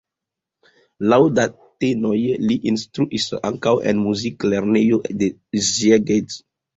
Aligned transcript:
Laŭ 1.13 1.17
datenoj 1.39 2.13
li 2.51 2.57
instruis 2.71 3.27
ankaŭ 3.49 3.73
en 3.91 4.01
muziklernejo 4.07 4.99
de 5.21 5.29
Szeged. 5.69 6.39